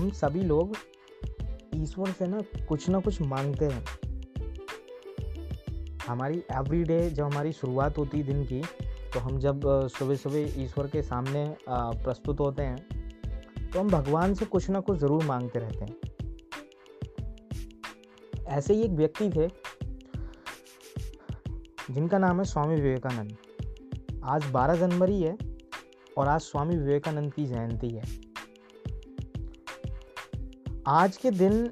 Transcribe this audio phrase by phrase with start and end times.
[0.00, 0.76] हम सभी लोग
[1.76, 3.84] ईश्वर से ना कुछ ना कुछ मांगते हैं।
[6.06, 8.60] हमारी एवरीडे जब हमारी शुरुआत होती है दिन की
[9.12, 14.44] तो हम जब सुबह सुबह ईश्वर के सामने प्रस्तुत होते हैं तो हम भगवान से
[14.46, 15.96] कुछ ना कुछ ज़रूर मांगते रहते हैं।
[18.48, 19.48] ऐसे ही एक व्यक्ति थे,
[21.90, 23.36] जिनका नाम है स्वामी विवेकानंद।
[24.26, 25.36] आज 12 जनवरी है
[26.18, 28.29] और आज स्वामी विवेकानंद की जयंती है।
[30.86, 31.70] आज के दिन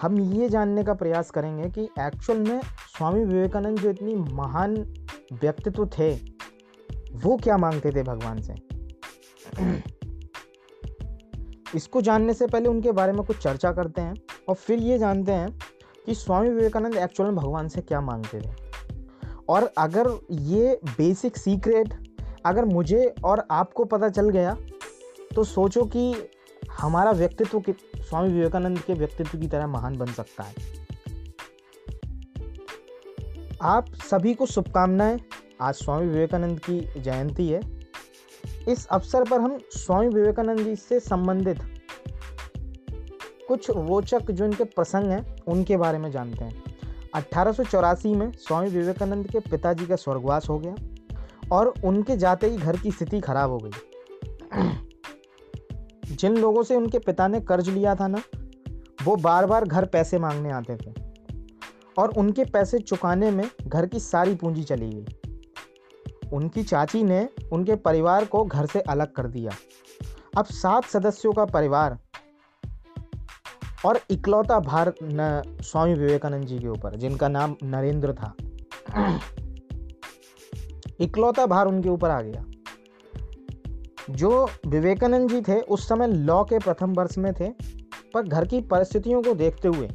[0.00, 2.60] हम ये जानने का प्रयास करेंगे कि एक्चुअल में
[2.96, 4.76] स्वामी विवेकानंद जो इतनी महान
[5.32, 6.14] व्यक्तित्व थे,
[7.12, 8.54] वो क्या मांगते थे भगवान से?
[11.76, 14.14] इसको जानने से पहले उनके बारे में कुछ चर्चा करते हैं
[14.48, 15.58] और फिर ये जानते हैं
[16.06, 18.54] कि स्वामी विवेकानंद एक्चुअल में भगवान से क्या मांगते थे।
[19.48, 21.94] और अगर ये बेसिक सीक्रेट
[22.46, 24.56] अगर मुझे और आपको पता चल गया
[25.34, 26.30] तो सोचो कि
[26.70, 27.60] हमारा व्यक्तित्व
[28.02, 30.54] स्वामी विवेकानंद के व्यक्तित्व की तरह महान बन सकता है।
[33.62, 35.20] आप सभी को शुभकामनाएँ।
[35.60, 37.60] आज स्वामी विवेकानंद की जयंती है।
[38.68, 41.58] इस अवसर पर हम स्वामी विवेकानंद जी से संबंधित
[43.48, 46.62] कुछ रोचक जो इनके प्रसंग हैं, उनके बारे में जानते हैं।
[47.64, 50.74] चौरासी में स्वामी विवेकानंद के पिताजी का स्वर्गवास हो गया
[51.52, 53.70] और उनके जाते ही घर की स्थिति खराब हो गई।
[56.22, 58.22] जिन लोगों से उनके पिता ने कर्ज लिया था ना,
[59.04, 60.92] वो बार बार घर पैसे मांगने आते थे
[61.98, 65.06] और उनके पैसे चुकाने में घर की सारी पूंजी चली गई।
[66.32, 69.50] उनकी चाची ने उनके परिवार को घर से अलग कर दिया।
[70.38, 71.98] अब सात सदस्यों का परिवार
[73.86, 74.94] और इकलौता भार
[75.62, 78.34] स्वामी विवेकानंद जी के ऊपर, जिनका नाम नरेंद्र था।
[81.00, 82.44] इकलौता भार उनके ऊपर आ गया।
[84.10, 87.48] जो विवेकानंद जी थे, उस समय लॉ के प्रथम वर्ष में थे,
[88.14, 89.88] पर घर की परिस्थितियों को देखते हुए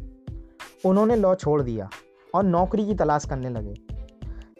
[0.85, 1.89] उन्होंने लॉ छोड़ दिया
[2.35, 3.73] और नौकरी की तलाश करने लगे।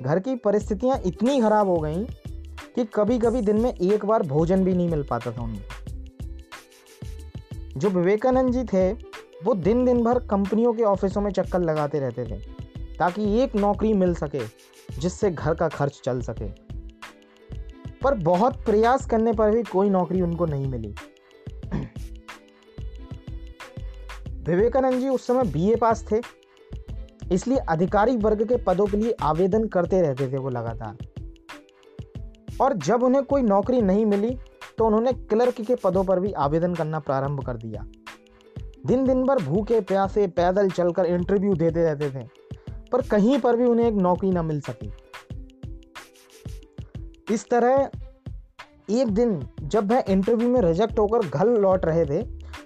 [0.01, 2.03] घर की परिस्थितियाँ इतनी खराब हो गई
[2.75, 5.85] कि कभी कभी दिन में एक बार भोजन भी नहीं मिल पाता था उनको
[7.79, 8.93] जो विवेकानंद जी थे,
[9.43, 12.37] वो दिन दिन भर कंपनियों के ऑफिसों में चक्कर लगाते रहते थे,
[12.97, 14.41] ताकि एक नौकरी मिल सके
[14.99, 16.66] जिससे घर का खर्च चल सके।
[18.07, 20.93] पर बहुत प्रयास करने पर भी कोई नौकरी उनको नहीं मिली।
[24.43, 26.19] विवेकानंद जी उस समय बीए पास थे,
[27.31, 30.97] इसलिए अधिकारी वर्ग के पदों के लिए आवेदन करते रहते थे वो लगातार।
[32.61, 34.29] और जब उन्हें कोई नौकरी नहीं मिली
[34.77, 37.85] तो उन्होंने क्लर्क के पदों पर भी आवेदन करना प्रारंभ कर दिया।
[38.85, 42.23] दिन दिन भर भूखे, प्यासे, पैदल चलकर इंटरव्यू देते रहते थे,
[42.91, 44.91] पर कहीं पर भी उन्हें एक नौकरी ना मिल सकी।
[47.31, 47.89] इस तरह
[48.89, 52.21] एक दिन जब वह इंटरव्यू में रिजेक्ट होकर घर लौट रहे थे,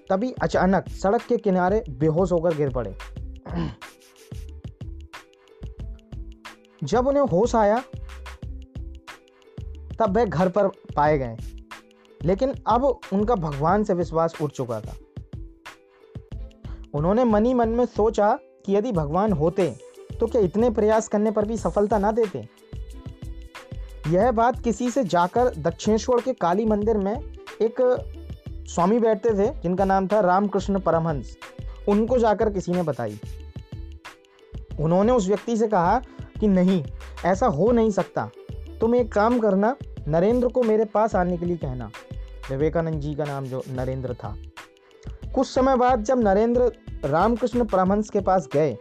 [0.09, 2.95] तभी अचानक सड़क के किनारे बेहोश होकर गिर पड़े।
[6.83, 7.83] जब उन्हें होश आया,
[9.99, 11.37] तब वह घर पर पाए गए।
[12.23, 12.83] लेकिन अब
[13.13, 14.95] उनका भगवान से विश्वास उठ चुका था।
[16.93, 18.33] उन्होंने मनी मन में सोचा
[18.65, 19.75] कि यदि भगवान होते
[20.19, 22.47] तो क्या इतने प्रयास करने पर भी सफलता ना देते?
[24.07, 27.21] यह बात किसी से जाकर दक्षिणेश्वर के काली मंदिर में
[27.61, 28.05] एक
[28.67, 31.37] स्वामी बैठते थे, जिनका नाम था रामकृष्ण परमहंस।
[31.89, 33.19] उनको जाकर किसी ने बताई।
[34.79, 36.01] उन्होंने उस व्यक्ति से कहा
[36.39, 36.85] कि नहीं,
[37.25, 39.75] ऐसा हो नहीं सकता। तुम एक काम करना,
[40.07, 41.91] नरेंद्र को मेरे पास आने के लिए कहना।
[42.49, 44.37] विवेकानंद जी का नाम जो नरेंद्र था।
[45.35, 46.71] कुछ समय बाद जब नरेंद्र
[47.05, 48.77] रामकृष्ण परमहंस के पास गए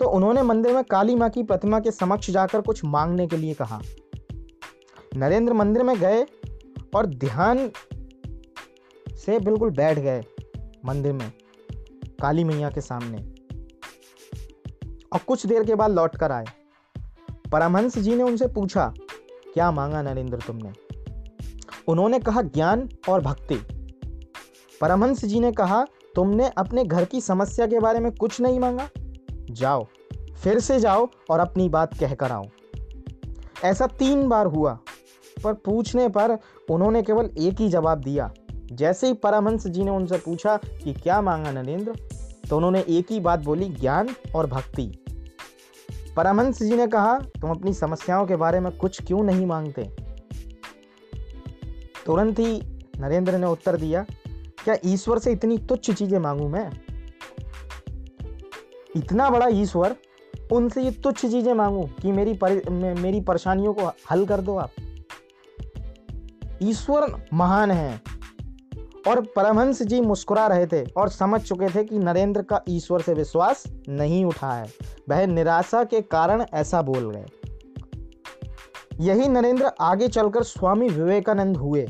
[0.00, 3.54] तो उन्होंने मंदिर में काली माँ की प्रतिमा के समक्ष जाकर कुछ मांगने के लिए
[3.54, 3.80] कहा।
[5.16, 6.26] नरेंद्र मंदिर में गए
[6.96, 7.70] और ध्यान
[9.16, 10.24] से बिल्कुल बैठ गए
[10.86, 11.32] मंदिर में,
[12.20, 13.18] काली मैया के सामने।
[15.12, 16.44] और कुछ देर के बाद लौट कर आए।
[17.52, 18.94] परमहंस जी ने उनसे पूछा,
[19.54, 20.72] क्या मांगा नरेंद्र तुमने?
[21.88, 23.54] उन्होंने कहा, ज्ञान और भक्ति।
[24.80, 28.88] परमहंस जी ने कहा, तुमने अपने घर की समस्या के बारे में कुछ नहीं मांगा?
[29.54, 29.86] जाओ,
[30.34, 32.44] फिर से जाओ और अपनी बात कह कर आओ।
[33.64, 34.78] ऐसा तीन बार हुआ,
[35.44, 36.38] पर पूछने पर
[36.70, 38.32] उन्होंने केवल एक ही जवाब दिया।
[38.72, 41.94] जैसे ही परमहंस जी ने उनसे पूछा कि क्या मांगा नरेंद्र
[42.50, 44.86] तो उन्होंने एक ही बात बोली, ज्ञान और भक्ति।
[46.16, 49.82] परमहंस जी ने कहा, तुम अपनी समस्याओं के बारे में कुछ क्यों नहीं मांगते?
[52.06, 52.60] तुरंत ही
[52.98, 54.04] नरेंद्र ने उत्तर दिया,
[54.64, 56.70] क्या ईश्वर से इतनी तुच्छ चीज़ें मांगू मैं?
[58.96, 59.96] इतना बड़ा ईश्वर
[60.52, 64.70] उनसे ये तुच्छ चीज़ें मांगू कि मेरी परि, मेरी परेशानियों को हल कर दो आप।
[66.62, 68.00] ईश्वर महान है
[69.08, 73.14] और परमहंस जी मुस्कुरा रहे थे और समझ चुके थे कि नरेंद्र का ईश्वर से
[73.14, 74.66] विश्वास नहीं उठा है।
[75.08, 77.24] वह निराशा के कारण ऐसा बोल गए।
[79.00, 81.86] यही नरेंद्र आगे चलकर स्वामी विवेकानंद हुए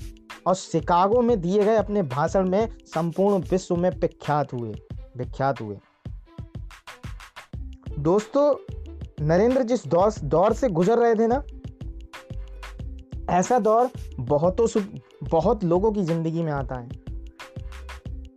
[0.47, 4.73] और शिकागो में दिए गए अपने भाषण में संपूर्ण विश्व में विख्यात हुए
[5.17, 5.77] विख्यात हुए।
[8.05, 8.55] दोस्तों,
[9.21, 11.43] नरेंद्र जिस दौर दौर से गुजर रहे थे ना,
[13.31, 13.89] ऐसा दौर
[14.21, 14.67] बहुतों
[15.31, 16.89] बहुत लोगों की ज़िंदगी में आता है।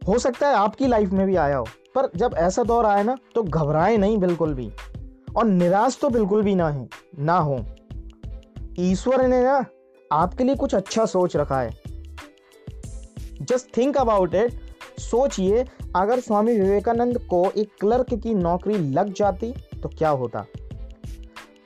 [0.07, 1.65] हो सकता है आपकी लाइफ में भी आया हो,
[1.95, 4.71] पर जब ऐसा दौर आए ना तो घबराए नहीं बिल्कुल भी,
[5.37, 6.87] और निराश तो बिल्कुल भी ना है
[7.19, 7.59] ना हो।
[8.81, 9.63] ईश्वर ने ना,
[10.11, 11.71] आपके लिए कुछ अच्छा सोच रखा है।
[13.41, 14.59] जस्ट थिंक अबाउट इट
[15.01, 15.65] सोचिए
[15.97, 19.51] अगर स्वामी विवेकानंद को एक क्लर्क की नौकरी लग जाती
[19.83, 20.45] तो क्या होता?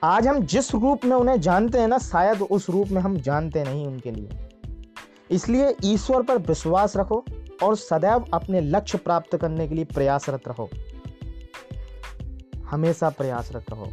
[0.03, 3.63] आज हम जिस रूप में उन्हें जानते हैं ना, शायद उस रूप में हम जानते
[3.63, 4.29] नहीं उनके लिए।
[5.31, 7.23] इसलिए ईश्वर पर विश्वास रखो
[7.63, 10.69] और सदैव अपने लक्ष्य प्राप्त करने के लिए प्रयासरत रहो।
[12.65, 13.87] हमेशा प्रयासरत रहो।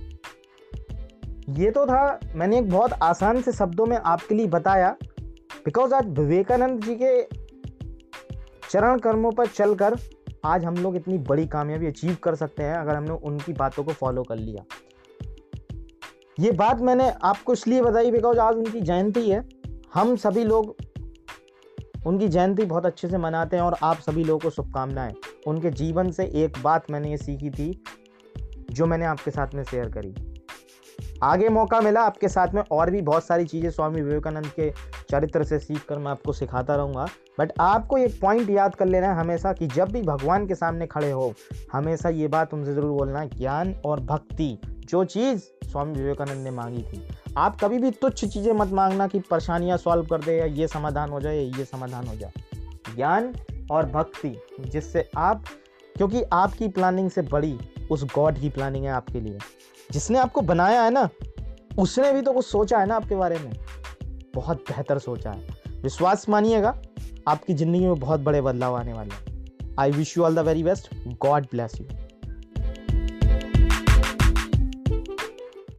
[1.55, 4.97] ये तो था, मैंने एक बहुत आसान से शब्दों में आपके लिए बताया
[5.65, 7.23] बिकॉज़ आज विवेकानंद जी के
[8.71, 9.95] चरण कर्मों पर चलकर
[10.45, 13.93] आज हम लोग इतनी बड़ी कामयाबी अचीव कर सकते हैं अगर हमने उनकी बातों को
[13.93, 14.65] फॉलो कर लिया।
[16.41, 19.43] ये बात मैंने आपको इसलिए बताई बिकॉज़ आज उनकी जयंती है।
[19.95, 20.77] हम सभी लोग
[22.07, 25.15] उनकी जयंती बहुत अच्छे से मनाते हैं और आप सभी लोगों को शुभकामनाएँ।
[25.47, 27.83] उनके जीवन से एक बात मैंने ये सीखी थी,
[28.71, 30.15] जो मैंने आपके साथ में शेयर करी।
[31.23, 34.71] आगे मौका मिला आपके साथ में और भी बहुत सारी चीज़ें स्वामी विवेकानंद के
[35.11, 37.07] चरित्र से सीख कर मैं आपको सिखाता रहूँगा।
[37.39, 40.87] बट आपको एक पॉइंट याद कर लेना है हमेशा कि जब भी भगवान के सामने
[40.87, 41.33] खड़े हो,
[41.73, 46.83] हमेशा ये बात उनसे ज़रूर बोलना, ज्ञान और भक्ति, जो चीज़ स्वामी विवेकानंद ने मांगी
[46.83, 47.03] थी।
[47.37, 51.11] आप कभी भी तुच्छ चीज़ें मत मांगना कि परेशानियाँ सॉल्व कर दे या ये समाधान
[51.11, 52.33] हो जाए, ये समाधान हो जाए।
[52.97, 53.35] ज्ञान
[53.71, 55.45] और भक्ति, जिससे आप,
[55.97, 57.59] क्योंकि आपकी प्लानिंग से बड़ी,
[57.91, 59.39] उस गॉड की प्लानिंग है आपके लिए।
[59.93, 61.09] जिसने आपको बनाया है ना,
[61.79, 63.53] उसने भी तो कुछ सोचा है ना आपके बारे में।
[64.35, 65.47] बहुत बेहतर सोचा है।
[65.83, 66.79] विश्वास मानिएगा,
[67.29, 70.63] आपकी ज़िंदगी में बहुत बड़े बदलाव आने वाले हैं। I wish you all the very
[70.63, 71.87] best God bless you